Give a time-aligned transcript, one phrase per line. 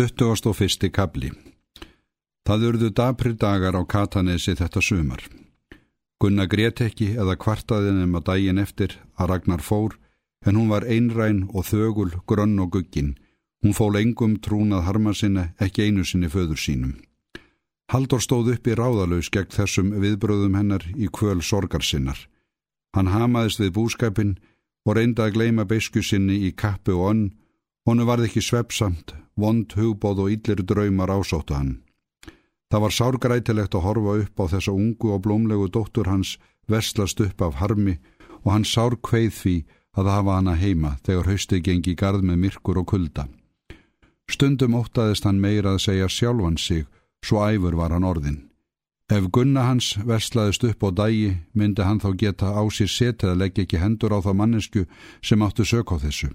[0.00, 0.88] 21.
[0.96, 1.28] kabli
[2.48, 5.20] Það urðu dapri dagar á Katanesi þetta sumar.
[6.16, 9.98] Gunna grét ekki eða kvartaði nema daginn eftir að Ragnar fór
[10.46, 13.18] en hún var einræn og þögul, grönn og guggin.
[13.60, 16.96] Hún fól engum trúnað harma sinna ekki einu sinni föður sínum.
[17.92, 22.24] Haldur stóð upp í ráðalaus gegn þessum viðbröðum hennar í kvöl sorgar sinnar.
[22.96, 24.38] Hann hamaðist við búskapin
[24.88, 27.26] og reynda að gleima beisku sinni í kappu og önn.
[27.88, 31.78] Honu varð ekki svepsamt, vond hugbóð og yllir draumar ásóttu hann.
[32.70, 36.36] Það var sárgrætilegt að horfa upp á þessa ungu og blómlegu dóttur hans
[36.70, 37.96] vestlast upp af harmi
[38.44, 39.56] og hann sár kveið því
[39.98, 43.26] að hafa hana heima þegar haustið gengi garð með myrkur og kulda.
[44.30, 46.86] Stundum óttaðist hann meira að segja sjálfan sig,
[47.24, 48.38] svo æfur var hann orðin.
[49.10, 53.40] Ef gunna hans verslaðist upp á dægi, myndi hann þá geta á sér setið að
[53.42, 54.84] leggja ekki hendur á þá mannesku
[55.18, 56.30] sem áttu sök á þessu.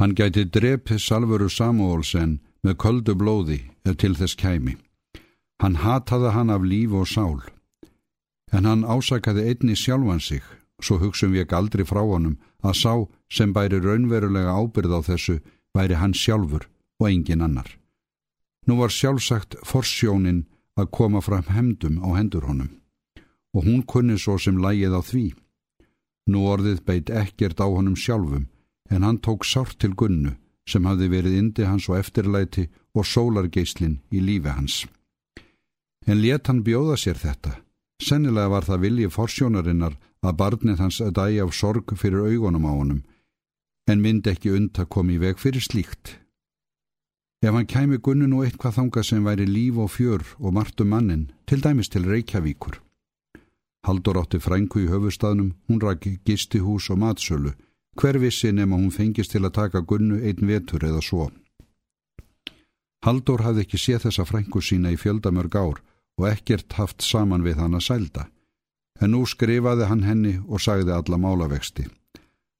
[0.00, 4.74] Hann gæti drepið salvuru Samuelsen með köldu blóði ef til þess kæmi.
[5.62, 7.38] Hann hataði hann af líf og sál.
[8.50, 10.42] En hann ásakaði einni sjálfan sig,
[10.82, 12.92] svo hugsun við ekki aldrei frá honum að sá
[13.30, 15.36] sem bæri raunverulega ábyrð á þessu
[15.74, 16.66] væri hann sjálfur
[16.98, 17.70] og engin annar.
[18.66, 22.72] Nú var sjálfsagt forsjónin að koma fram hemdum á hendur honum
[23.54, 25.26] og hún kunni svo sem lægið á því.
[26.26, 28.48] Nú orðið beitt ekkert á honum sjálfum
[28.90, 30.34] en hann tók sárt til gunnu
[30.68, 34.76] sem hafði verið indi hans og eftirlæti og sólargeislin í lífi hans.
[36.06, 37.58] En let hann bjóða sér þetta.
[38.02, 42.72] Sennilega var það vilji forsjónarinnar að barnið hans að dæja af sorg fyrir augunum á
[42.72, 43.02] honum
[43.86, 46.16] en myndi ekki und að koma í veg fyrir slíkt.
[47.44, 51.30] Ef hann kæmi gunnu nú eitthvað þangað sem væri líf og fjör og martu mannin,
[51.46, 52.80] til dæmis til Reykjavíkur.
[53.84, 57.52] Haldur átti frængu í höfustadnum, hún raki gistihús og matsölu,
[58.00, 61.30] hver vissi nema hún fengist til að taka gunnu einn vetur eða svo.
[63.04, 65.82] Haldur hafði ekki séð þessa frængu sína í fjöldamörg ár
[66.18, 68.28] og ekkert haft saman við hann að sælda,
[69.00, 71.84] en nú skrifaði hann henni og sagði alla málavexti.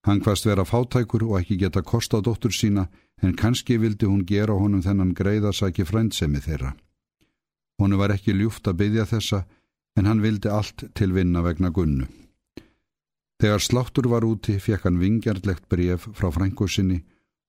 [0.04, 2.88] Hann hvaðst vera fátækur og ekki geta kosta dóttur sína
[3.22, 6.74] en kannski vildi hún gera honum þennan greiðarsæki frændsemi þeirra.
[7.80, 9.44] Honu var ekki ljúft að byggja þessa
[9.96, 12.06] en hann vildi allt til vinna vegna gunnu.
[13.42, 17.02] Þegar sláttur var úti fekk hann vingjarlegt bref frá frængusinni.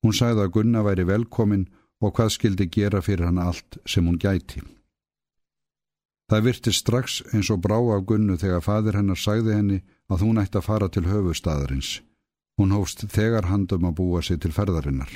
[0.04, 1.68] Hún sagði að gunna væri velkomin
[2.02, 4.64] og hvað skildi gera fyrir hann allt sem hún gæti.
[6.30, 10.42] Það virti strax eins og brá af gunnu þegar fadir hennar sagði henni að hún
[10.42, 12.00] ætti að fara til höfustadarins.
[12.58, 15.12] Hún hófst þegar handum að búa sig til ferðarinnar.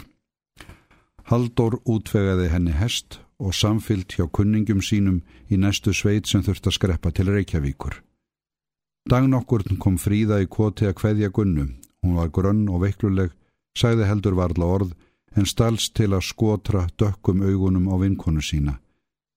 [1.30, 6.78] Haldur útvegaði henni hest og samfyllt hjá kunningum sínum í næstu sveit sem þurft að
[6.78, 8.02] skreppa til Reykjavíkur.
[9.08, 11.70] Dagn okkur kom fríða í koti að kveðja gunnu.
[12.04, 13.32] Hún var grönn og veikluleg,
[13.78, 14.94] sæði heldur varla orð,
[15.36, 18.80] en stalst til að skotra dökkum augunum á vinkonu sína.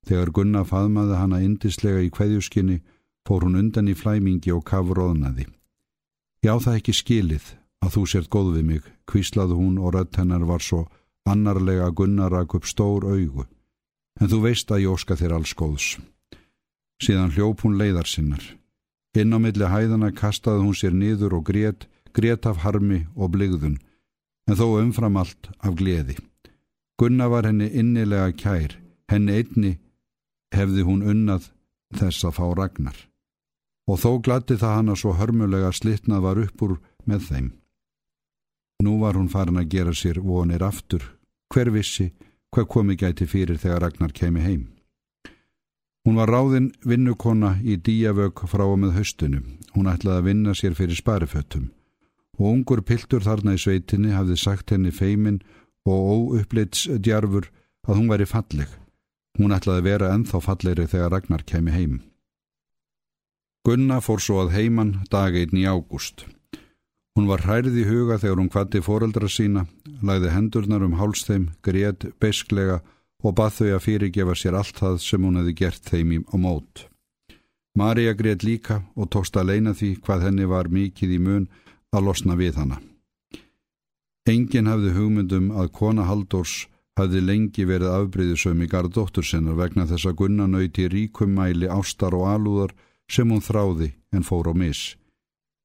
[0.07, 2.81] Þegar gunna faðmaði hana indislega í kveðjuskinni,
[3.27, 5.47] fór hún undan í flæmingi og kafróðnaði.
[6.43, 7.45] Já það ekki skilið,
[7.83, 10.89] að þú sért góð við mig, kvíslaði hún og rött hennar var svo
[11.29, 13.47] annarlega að upp stór augu.
[14.21, 15.99] En þú veist að ég óska þér alls góðs.
[17.03, 18.43] Síðan hljóp hún leiðar sinnar.
[19.19, 21.87] Inn á milli hæðana kastaði hún sér niður og grét,
[22.17, 23.79] grét af harmi og bligðun,
[24.49, 26.17] en þó umfram allt af gleði.
[26.99, 28.79] Gunna var henni innilega kær,
[29.11, 29.73] henni einni
[30.55, 31.51] hefði hún unnað
[31.99, 32.97] þess að fá ragnar.
[33.91, 37.49] Og þó glatti það hana svo hörmulega slitnað var upp úr með þeim.
[38.83, 41.03] Nú var hún farin að gera sér vonir aftur,
[41.53, 42.13] hver vissi
[42.53, 44.65] hvað komi gæti fyrir þegar Ragnar kemi heim.
[46.03, 49.43] Hún var ráðinn vinnukonna í díavög frá og með höstinu.
[49.77, 51.71] Hún ætlaði að vinna sér fyrir spariföttum
[52.41, 55.43] og ungur piltur þarna í sveitinni hafði sagt henni feimin
[55.87, 57.47] og óupplits djarfur
[57.87, 58.71] að hún væri falleg.
[59.39, 62.01] Hún ætlaði að vera enþá fallegri þegar Ragnar kemi heim.
[63.63, 66.27] Gunna fór svo að heiman dag einn í ágúst.
[67.15, 69.67] Hún var hærið í huga þegar hún kvatti foreldra sína,
[70.03, 72.81] lagði hendurnar um hálstheim, grét, besklega
[73.23, 76.37] og bað þau að fyrirgefa sér allt það sem hún hefði gert þeim í á
[76.45, 76.87] mót.
[77.79, 81.47] Marja grét líka og tókst að leina því hvað henni var mikið í mun
[81.93, 82.81] að losna við hana.
[84.29, 86.67] Engin hafði hugmyndum að kona Haldórs
[86.99, 92.15] hafði lengi verið afbreyðisum í gardóttur sinna vegna þess að gunna nöyti ríkum mæli ástar
[92.15, 92.75] og alúðar
[93.11, 94.93] sem hún þráði en fór á miss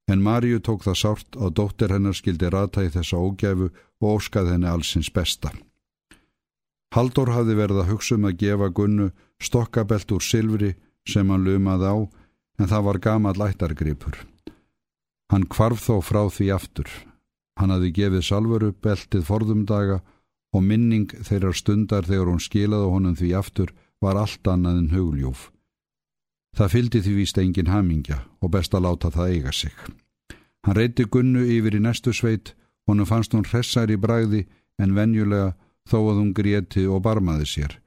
[0.07, 3.67] en Marju tók það sárt að dóttir hennar skildi rata í þessa ógæfu
[4.01, 5.51] og óskað henni allsins besta.
[6.95, 9.09] Haldur hafði verið að hugsa um að gefa Gunnu
[9.43, 10.73] stokkabelt úr silfri
[11.07, 11.95] sem hann lumaði á
[12.57, 14.17] en það var gamal ættargripur.
[15.31, 16.87] Hann kvarf þó frá því aftur.
[17.59, 19.99] Hann hafði gefið salvuru beltið forðumdaga
[20.55, 25.49] og minning þeirrar stundar þegar hún skilaði honum því aftur var allt annað en hugljúf.
[26.57, 29.73] Það fyldi því víst engin hamingja og best að láta það eiga sig.
[30.65, 32.55] Hann reyti Gunnu yfir í næstu sveit,
[32.87, 34.45] honum fannst hún hressar í bræði
[34.81, 35.53] en venjulega
[35.87, 37.77] þó að hún gréti og barmaði sér.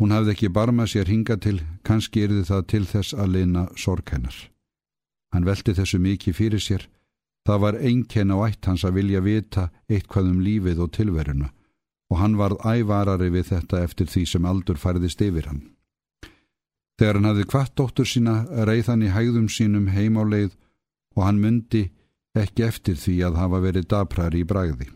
[0.00, 4.10] Hún hafði ekki barmað sér hinga til, kannski yrði það til þess að leina sorg
[4.10, 4.36] hennar.
[5.32, 6.88] Hann velti þessu mikið fyrir sér.
[7.46, 11.50] Það var einkenn á ætt hans að vilja vita eitthvað um lífið og tilveruna
[12.12, 15.62] og hann varð ævarari við þetta eftir því sem aldur færðist yfir hann.
[17.00, 18.34] Þegar hann hafði kvart dóttur sína
[18.68, 20.52] reið hann í hægðum sínum heim á leið
[21.16, 21.88] og hann myndi
[22.38, 24.90] ekki eftir því að hafa verið daprar í bræði.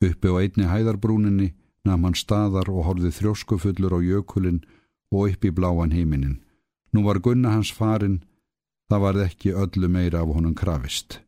[0.00, 1.50] Uppi á einni hæðarbrúninni
[1.84, 4.62] nam hann staðar og horfið þrjóskufullur á jökulinn
[5.12, 6.40] og upp í bláan heiminin.
[6.92, 8.22] Nú var gunna hans farin,
[8.88, 11.20] það varð ekki öllu meira af honum krafist.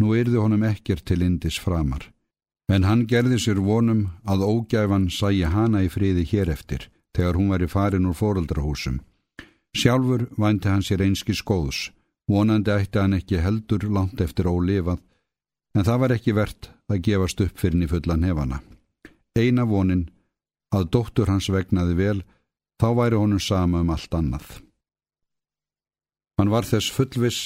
[0.00, 2.10] Nú yrði honum ekkert til indis framar.
[2.70, 7.50] En hann gerði sér vonum að ógæfan sæi hana í friði hér eftir, þegar hún
[7.52, 9.02] væri farin úr fóröldrahúsum.
[9.76, 11.90] Sjálfur vænti hann sér einski skóðs,
[12.30, 15.02] vonandi ætti hann ekki heldur langt eftir ólifað,
[15.74, 18.60] en það var ekki verðt að gefast upp fyrir nýfullan hefana.
[19.38, 20.08] Eina vonin,
[20.74, 22.18] að dóttur hans vegnaði vel,
[22.80, 24.48] þá væri honum sama um allt annað.
[26.38, 27.40] Hann var þess fullvis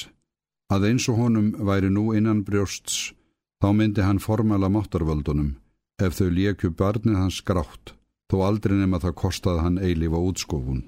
[0.73, 3.13] að eins og honum væri nú innan brjósts
[3.59, 5.57] Þá myndi hann formala máttarvöldunum
[5.99, 7.95] ef þau lékju barnið hans grátt,
[8.31, 10.85] þó aldrei nema það kostaði hann eilifa útskofun.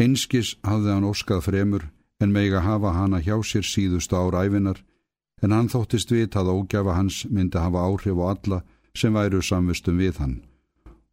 [0.00, 1.84] Einskis hafði hann óskað fremur
[2.24, 4.80] en meiga hafa hana hjá sér síðustu ára æfinar,
[5.42, 8.62] en hann þóttist vit að ógjafa hans myndi hafa áhrif á alla
[8.96, 10.36] sem væru samvistum við hann.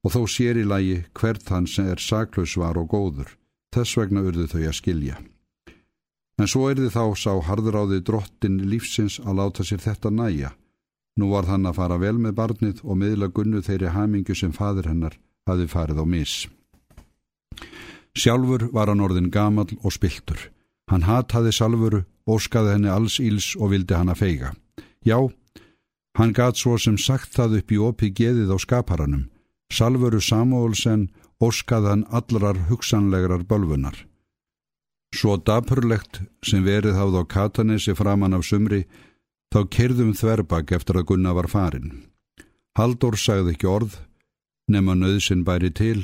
[0.04, 3.30] Og þó sér í lagi hvert hann sem er saklaus var og góður,
[3.76, 5.20] þess vegna urðu þau að skilja.
[6.40, 10.52] En svo er þið þá sá harðuráði drottin lífsins að láta sér þetta næja.
[11.20, 14.90] Nú var þann að fara vel með barnið og miðla gunnu þeirri hamingu sem fadur
[14.90, 16.48] hennar hafi farið á mis.
[18.18, 20.50] Sjálfur var hann orðin gamal og spiltur.
[20.92, 24.54] Hann hataði salvuru, óskaði henni alls íls og vildi hann að feiga.
[25.04, 25.18] Já,
[26.18, 29.28] hann gat svo sem sagt það upp í opi geðið á skaparanum.
[29.74, 31.10] Salvuru Samuelsen
[31.42, 33.96] óskaði hann allrar hugsanlegar bölvunar.
[35.14, 38.84] Svo dapurlegt sem verið hafði á Katanesi framann af sumri,
[39.54, 41.92] þá kyrðum þverbak eftir að Gunna var farin.
[42.78, 44.00] Haldur sagði ekki orð,
[44.66, 46.02] nema nöðsin bæri til,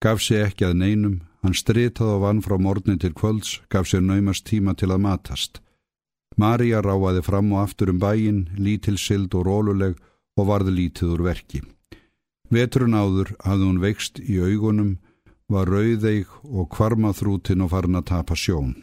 [0.00, 4.04] gaf sér ekki að neinum, hann stritaði á vann frá morgni til kvölds, gaf sér
[4.04, 5.60] naumast tíma til að matast.
[6.36, 9.96] Marja ráaði fram og aftur um bæin, lítilsild og róluleg
[10.36, 11.62] og varði lítið úr verki.
[12.52, 14.98] Vetrun áður hafði hún veikst í augunum,
[15.48, 18.74] var rauðeig og kvarmaþrútin og farin að tapa sjón.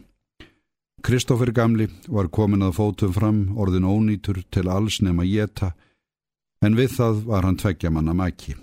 [1.03, 5.73] Kristófer Gamli var komin að fótum fram orðin ónýtur til alls nema jeta,
[6.63, 8.55] en við það var hann tveggja manna mæki.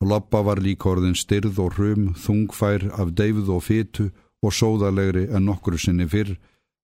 [0.00, 4.10] Loppa var líka orðin styrð og hrum, þungfær af deyfð og fytu
[4.42, 6.36] og sóðalegri en nokkru sinni fyrr,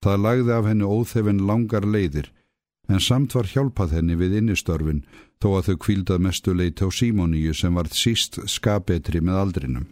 [0.02, 2.32] það lagði af henni óþefin langar leiðir,
[2.90, 5.04] en samt var hjálpað henni við innistörfin
[5.40, 9.86] þó að þau kvíldað mestu leiti á Símoníu sem var síst skapetri með aldrinum.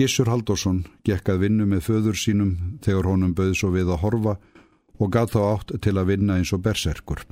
[0.00, 4.38] Gissur Haldursson gekk að vinnu með föður sínum þegar honum bauð svo við að horfa
[4.98, 7.22] og gaf þá átt til að vinna eins og berserkur.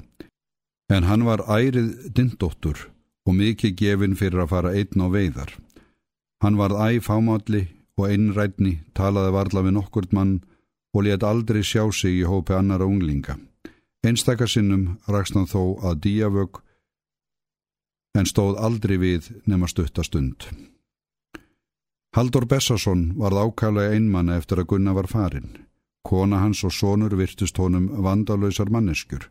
[0.93, 2.92] En hann var ærið dindóttur
[3.27, 5.53] og mikið gefin fyrir að fara einn á veiðar.
[6.43, 7.69] Hann var æg fámalli
[7.99, 10.41] og einrætni, talaði varla við nokkurt mann
[10.95, 13.39] og let aldrei sjá sig í hópi annara unglinga.
[14.03, 16.59] Einstakasinnum rakst hann þó að díavög
[18.19, 20.49] en stóð aldrei við nema stuttastund.
[22.13, 25.63] Haldur Bessason varð ákælega einmanna eftir að Gunna var farin.
[26.05, 29.31] Kona hans og sonur virtust honum vandalöysar manneskjur.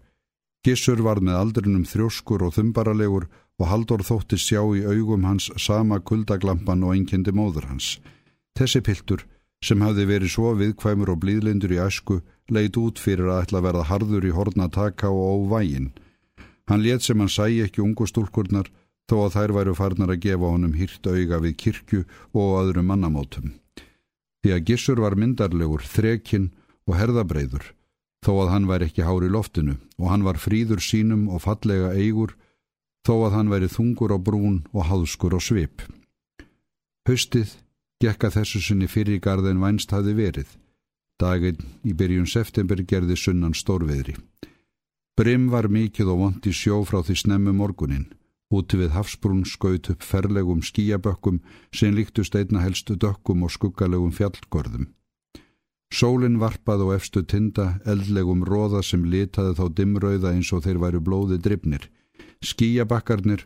[0.65, 3.27] Gissur var með aldrinum þrjóskur og þumbaralegur
[3.61, 7.99] og Haldur þótti sjá í augum hans sama kuldaglampan og einkindi móður hans.
[8.57, 9.25] Þessi piltur,
[9.61, 13.67] sem hafði verið svo viðkvæmur og blíðlindur í æsku, leit út fyrir að ætla að
[13.67, 15.91] verða harður í hornataka og á vægin.
[16.67, 18.71] Hann let sem hann sæi ekki ungu stúlkurnar
[19.11, 22.01] þó að þær væru farnar að gefa honum hýrt auga við kirkju
[22.33, 23.53] og öðrum mannamótum.
[24.41, 26.49] Því að Gissur var myndarlegur, þrekinn
[26.89, 27.65] og herðabreiður,
[28.25, 32.33] þó að hann væri ekki hári loftinu og hann var fríður sínum og fallega eigur,
[33.07, 35.85] þó að hann væri þungur á brún og háðskur á svip.
[37.07, 37.55] Haustið
[38.01, 40.47] gekka þessu sinni fyrir garðin vænst hafi verið.
[41.21, 44.15] Daginn í byrjun september gerði sunnan stórveðri.
[45.17, 48.07] Brim var mikið og vondi sjó frá því snemmu morgunin.
[48.51, 51.39] Úti við hafsbrún skaut upp ferlegum skíabökkum
[51.71, 54.89] sem líktust einna helstu dökkum og skuggalegum fjallgörðum.
[55.91, 61.01] Sólinn varpað á efstu tinda, eldlegum róða sem litaði þá dimrauða eins og þeir væru
[61.03, 61.89] blóði drifnir.
[62.41, 63.45] Skíjabakkarnir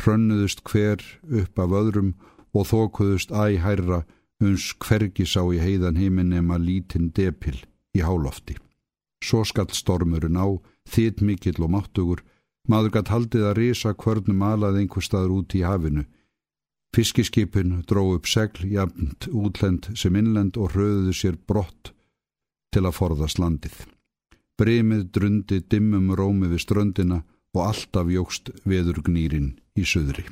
[0.00, 2.14] hrönnuðust hver upp af öðrum
[2.52, 4.02] og þókuðust æhærra
[4.42, 7.58] uns hvergi sá í heiðan heiminn nema lítinn depil
[7.94, 8.56] í hálofti.
[9.22, 10.58] Svo skall stormurinn á,
[10.90, 12.24] þitt mikill og máttugur,
[12.68, 16.04] maður gatt haldið að risa kvörnum alað einhver staður út í hafinu.
[16.92, 21.94] Fiskiskipin dró upp segl, jafnt útlend sem innlend og hröðuðu sér brott
[22.74, 23.76] til að forðast landið.
[24.58, 30.24] Bremið drundi dimmum rómi við ströndina og alltaf jógst veður gnýrin í söðri.